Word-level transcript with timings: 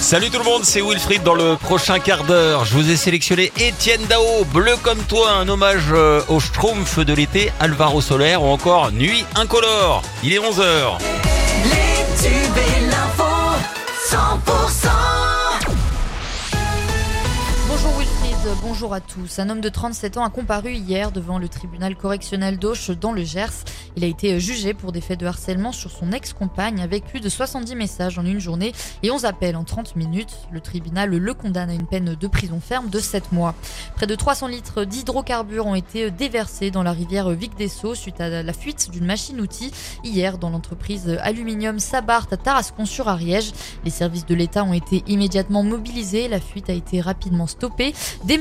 Salut 0.00 0.30
tout 0.30 0.38
le 0.38 0.44
monde, 0.44 0.64
c'est 0.64 0.80
Wilfried 0.82 1.22
dans 1.22 1.34
le 1.34 1.54
prochain 1.54 2.00
quart 2.00 2.24
d'heure. 2.24 2.64
Je 2.64 2.74
vous 2.74 2.90
ai 2.90 2.96
sélectionné 2.96 3.52
Étienne 3.56 4.04
Dao, 4.08 4.44
Bleu 4.52 4.74
comme 4.82 4.98
toi, 5.04 5.30
un 5.30 5.48
hommage 5.48 5.92
euh, 5.92 6.20
au 6.26 6.40
Schtroumpf 6.40 6.98
de 6.98 7.12
l'été, 7.12 7.52
Alvaro 7.60 8.00
Solaire 8.00 8.42
ou 8.42 8.46
encore 8.46 8.90
Nuit 8.90 9.24
incolore. 9.36 10.02
Il 10.24 10.32
est 10.32 10.40
11h. 10.40 10.98
Les 11.64 12.28
tubes 12.28 12.56
et 12.56 12.80
l'info 12.86 13.22
100% 14.10 14.97
bonjour 18.62 18.94
à 18.94 19.00
tous. 19.00 19.38
Un 19.38 19.50
homme 19.50 19.60
de 19.60 19.68
37 19.68 20.16
ans 20.16 20.24
a 20.24 20.30
comparu 20.30 20.72
hier 20.72 21.12
devant 21.12 21.38
le 21.38 21.48
tribunal 21.48 21.96
correctionnel 21.96 22.58
d'Auch 22.58 22.90
dans 22.90 23.12
le 23.12 23.22
Gers. 23.24 23.64
Il 23.96 24.04
a 24.04 24.06
été 24.06 24.38
jugé 24.40 24.74
pour 24.74 24.92
des 24.92 25.00
faits 25.00 25.20
de 25.20 25.26
harcèlement 25.26 25.72
sur 25.72 25.90
son 25.90 26.12
ex-compagne 26.12 26.80
avec 26.80 27.04
plus 27.04 27.20
de 27.20 27.28
70 27.28 27.74
messages 27.76 28.18
en 28.18 28.24
une 28.24 28.40
journée 28.40 28.72
et 29.02 29.10
11 29.10 29.24
appels 29.24 29.56
en 29.56 29.64
30 29.64 29.96
minutes. 29.96 30.36
Le 30.52 30.60
tribunal 30.60 31.10
le 31.10 31.34
condamne 31.34 31.70
à 31.70 31.74
une 31.74 31.86
peine 31.86 32.14
de 32.14 32.26
prison 32.26 32.60
ferme 32.60 32.90
de 32.90 33.00
7 33.00 33.32
mois. 33.32 33.54
Près 33.96 34.06
de 34.06 34.14
300 34.14 34.48
litres 34.48 34.84
d'hydrocarbures 34.84 35.66
ont 35.66 35.74
été 35.74 36.10
déversés 36.10 36.70
dans 36.70 36.82
la 36.82 36.92
rivière 36.92 37.30
Vic 37.30 37.56
des 37.56 37.68
Sceaux 37.68 37.94
suite 37.94 38.20
à 38.20 38.42
la 38.42 38.52
fuite 38.52 38.90
d'une 38.90 39.06
machine-outil 39.06 39.72
hier 40.04 40.38
dans 40.38 40.50
l'entreprise 40.50 41.18
Aluminium 41.22 41.78
Sabart 41.78 42.26
à 42.30 42.36
Tarascon-sur-Ariège. 42.36 43.52
Les 43.84 43.90
services 43.90 44.26
de 44.26 44.34
l'État 44.34 44.64
ont 44.64 44.72
été 44.72 45.02
immédiatement 45.06 45.62
mobilisés. 45.62 46.28
La 46.28 46.40
fuite 46.40 46.70
a 46.70 46.74
été 46.74 47.00
rapidement 47.00 47.46
stoppée. 47.46 47.94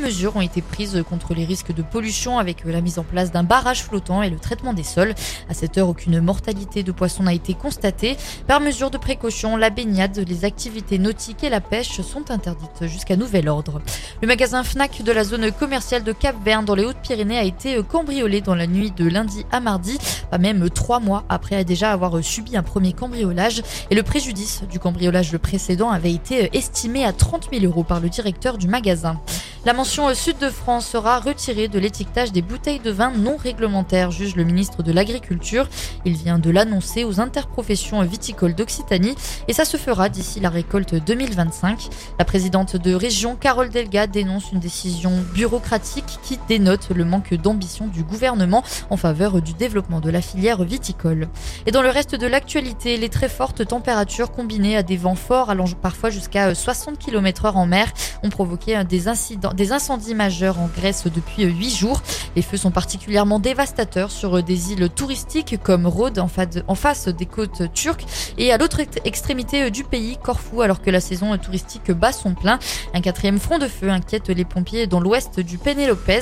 Mesures 0.07 0.37
ont 0.37 0.41
été 0.41 0.61
prises 0.61 1.03
contre 1.09 1.33
les 1.33 1.43
risques 1.43 1.73
de 1.73 1.81
pollution 1.81 2.39
avec 2.39 2.63
la 2.63 2.79
mise 2.79 2.97
en 2.97 3.03
place 3.03 3.29
d'un 3.33 3.43
barrage 3.43 3.83
flottant 3.83 4.23
et 4.23 4.29
le 4.29 4.37
traitement 4.37 4.73
des 4.73 4.83
sols. 4.83 5.13
À 5.49 5.53
cette 5.53 5.77
heure, 5.77 5.89
aucune 5.89 6.21
mortalité 6.21 6.81
de 6.81 6.93
poissons 6.93 7.23
n'a 7.23 7.33
été 7.33 7.53
constatée. 7.53 8.15
Par 8.47 8.61
mesure 8.61 8.89
de 8.89 8.97
précaution, 8.97 9.57
la 9.57 9.69
baignade, 9.69 10.17
les 10.25 10.45
activités 10.45 10.97
nautiques 10.97 11.43
et 11.43 11.49
la 11.49 11.59
pêche 11.59 11.99
sont 11.99 12.31
interdites 12.31 12.87
jusqu'à 12.87 13.17
nouvel 13.17 13.49
ordre. 13.49 13.81
Le 14.21 14.29
magasin 14.29 14.63
Fnac 14.63 15.01
de 15.03 15.11
la 15.11 15.25
zone 15.25 15.51
commerciale 15.51 16.05
de 16.05 16.13
Cap-Verne 16.13 16.63
dans 16.63 16.75
les 16.75 16.85
Hautes-Pyrénées 16.85 17.37
a 17.37 17.43
été 17.43 17.83
cambriolé 17.83 18.39
dans 18.39 18.55
la 18.55 18.65
nuit 18.65 18.91
de 18.91 19.09
lundi 19.09 19.45
à 19.51 19.59
mardi, 19.59 19.97
pas 20.31 20.37
même 20.37 20.69
trois 20.69 21.01
mois 21.01 21.25
après 21.27 21.65
déjà 21.65 21.91
avoir 21.91 22.23
subi 22.23 22.55
un 22.55 22.63
premier 22.63 22.93
cambriolage. 22.93 23.61
Et 23.91 23.95
le 23.95 24.03
préjudice 24.03 24.63
du 24.71 24.79
cambriolage 24.79 25.37
précédent 25.37 25.89
avait 25.89 26.13
été 26.13 26.55
estimé 26.57 27.03
à 27.03 27.11
30 27.11 27.49
000 27.51 27.65
euros 27.65 27.83
par 27.83 27.99
le 27.99 28.07
directeur 28.07 28.57
du 28.57 28.69
magasin. 28.69 29.19
La 29.67 29.73
mention 29.73 30.15
Sud 30.15 30.37
de 30.37 30.49
France 30.49 30.87
sera 30.87 31.19
retirée 31.19 31.67
de 31.67 31.77
l'étiquetage 31.77 32.31
des 32.31 32.41
bouteilles 32.41 32.79
de 32.79 32.89
vin 32.89 33.11
non 33.11 33.35
réglementaires, 33.35 34.11
juge 34.11 34.37
le 34.37 34.45
ministre 34.45 34.81
de 34.81 34.93
l'Agriculture. 34.93 35.67
Il 36.05 36.13
vient 36.13 36.39
de 36.39 36.49
l'annoncer 36.49 37.03
aux 37.03 37.19
interprofessions 37.19 38.01
viticoles 38.03 38.55
d'Occitanie 38.55 39.15
et 39.49 39.51
ça 39.51 39.65
se 39.65 39.75
fera 39.75 40.07
d'ici 40.07 40.39
la 40.39 40.49
récolte 40.49 40.95
2025. 40.95 41.89
La 42.17 42.23
présidente 42.23 42.77
de 42.77 42.93
région, 42.93 43.35
Carole 43.35 43.69
Delga, 43.69 44.07
dénonce 44.07 44.53
une 44.53 44.61
décision 44.61 45.11
bureaucratique 45.33 46.17
qui 46.23 46.39
dénote 46.47 46.91
le 46.95 47.03
manque 47.03 47.33
d'ambition 47.33 47.87
du 47.87 48.05
gouvernement 48.05 48.63
en 48.89 48.95
faveur 48.95 49.41
du 49.41 49.51
développement 49.51 49.99
de 49.99 50.09
la 50.09 50.21
filière 50.21 50.63
viticole. 50.63 51.27
Et 51.65 51.71
dans 51.71 51.81
le 51.81 51.89
reste 51.89 52.15
de 52.15 52.25
l'actualité, 52.25 52.95
les 52.95 53.09
très 53.09 53.27
fortes 53.27 53.67
températures 53.67 54.31
combinées 54.31 54.77
à 54.77 54.83
des 54.83 54.95
vents 54.95 55.15
forts 55.15 55.49
allant 55.49 55.65
parfois 55.81 56.09
jusqu'à 56.09 56.55
60 56.55 56.97
km/h 56.97 57.51
en 57.51 57.65
mer 57.65 57.91
ont 58.23 58.29
provoqué 58.29 58.81
des 58.85 59.09
incidents 59.09 59.55
des 59.57 59.73
incendies 59.73 60.15
majeurs 60.15 60.59
en 60.59 60.67
Grèce 60.67 61.07
depuis 61.13 61.43
8 61.43 61.69
jours. 61.75 62.01
Les 62.35 62.41
feux 62.41 62.55
sont 62.55 62.71
particulièrement 62.71 63.39
dévastateurs 63.39 64.11
sur 64.11 64.41
des 64.43 64.71
îles 64.71 64.87
touristiques 64.89 65.59
comme 65.61 65.87
Rhodes 65.87 66.19
en 66.19 66.75
face 66.75 67.07
des 67.09 67.25
côtes 67.25 67.73
turques 67.73 68.05
et 68.37 68.53
à 68.53 68.57
l'autre 68.57 68.79
extrémité 69.03 69.69
du 69.71 69.83
pays, 69.83 70.17
Corfou, 70.23 70.61
alors 70.61 70.81
que 70.81 70.91
la 70.91 71.01
saison 71.01 71.35
touristique 71.37 71.91
bat 71.91 72.13
son 72.13 72.35
plein. 72.35 72.59
Un 72.93 73.01
quatrième 73.01 73.39
front 73.39 73.57
de 73.57 73.67
feu 73.67 73.89
inquiète 73.89 74.29
les 74.29 74.45
pompiers 74.45 74.85
dans 74.85 74.99
l'ouest 74.99 75.39
du 75.39 75.57
Pénélopez 75.57 76.21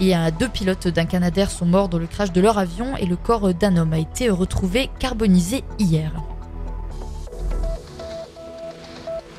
et 0.00 0.14
deux 0.38 0.48
pilotes 0.48 0.88
d'un 0.88 1.04
Canadair 1.04 1.50
sont 1.50 1.66
morts 1.66 1.88
dans 1.88 1.98
le 1.98 2.06
crash 2.06 2.32
de 2.32 2.40
leur 2.40 2.56
avion 2.56 2.96
et 2.96 3.06
le 3.06 3.16
corps 3.16 3.52
d'un 3.52 3.76
homme 3.76 3.92
a 3.92 3.98
été 3.98 4.30
retrouvé 4.30 4.88
carbonisé 5.00 5.64
hier. 5.80 6.12